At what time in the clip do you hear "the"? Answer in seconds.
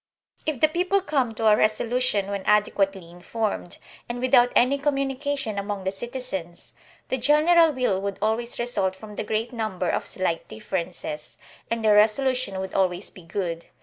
0.61-0.67, 5.83-5.91, 7.09-7.19, 9.15-9.23, 11.85-11.93